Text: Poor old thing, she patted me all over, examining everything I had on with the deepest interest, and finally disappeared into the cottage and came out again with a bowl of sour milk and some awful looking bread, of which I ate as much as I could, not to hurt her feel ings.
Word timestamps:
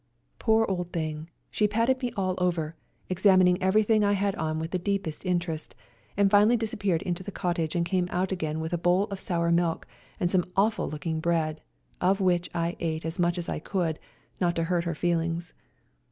Poor 0.39 0.65
old 0.67 0.91
thing, 0.91 1.29
she 1.51 1.67
patted 1.67 2.01
me 2.01 2.11
all 2.17 2.33
over, 2.39 2.75
examining 3.07 3.61
everything 3.61 4.03
I 4.03 4.13
had 4.13 4.35
on 4.35 4.57
with 4.57 4.71
the 4.71 4.79
deepest 4.79 5.23
interest, 5.27 5.75
and 6.17 6.31
finally 6.31 6.57
disappeared 6.57 7.03
into 7.03 7.21
the 7.21 7.31
cottage 7.31 7.75
and 7.75 7.85
came 7.85 8.07
out 8.09 8.31
again 8.31 8.59
with 8.59 8.73
a 8.73 8.79
bowl 8.79 9.03
of 9.11 9.19
sour 9.19 9.51
milk 9.51 9.85
and 10.19 10.31
some 10.31 10.49
awful 10.57 10.89
looking 10.89 11.19
bread, 11.19 11.61
of 12.01 12.19
which 12.19 12.49
I 12.55 12.77
ate 12.79 13.05
as 13.05 13.19
much 13.19 13.37
as 13.37 13.47
I 13.47 13.59
could, 13.59 13.99
not 14.39 14.55
to 14.55 14.63
hurt 14.63 14.85
her 14.85 14.95
feel 14.95 15.19
ings. 15.19 15.53